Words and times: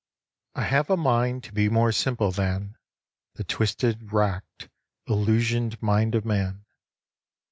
I 0.55 0.63
have 0.63 0.89
a 0.89 0.97
mind 0.97 1.43
to 1.43 1.53
be 1.53 1.69
more 1.69 1.91
simple 1.91 2.31
than 2.31 2.75
The 3.35 3.43
twisted, 3.43 4.11
racked, 4.11 4.67
illusioned 5.07 5.79
mind 5.79 6.15
of 6.15 6.25
man. 6.25 6.65